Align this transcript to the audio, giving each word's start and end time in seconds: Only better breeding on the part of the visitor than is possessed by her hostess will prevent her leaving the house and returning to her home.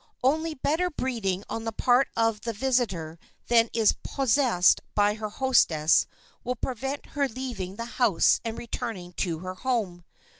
Only 0.23 0.55
better 0.55 0.89
breeding 0.89 1.43
on 1.47 1.63
the 1.63 1.71
part 1.71 2.07
of 2.17 2.41
the 2.41 2.53
visitor 2.53 3.19
than 3.49 3.69
is 3.71 3.93
possessed 4.01 4.81
by 4.95 5.13
her 5.13 5.29
hostess 5.29 6.07
will 6.43 6.55
prevent 6.55 7.05
her 7.09 7.27
leaving 7.27 7.75
the 7.75 7.85
house 7.85 8.41
and 8.43 8.57
returning 8.57 9.13
to 9.17 9.37
her 9.45 9.53
home. 9.53 10.03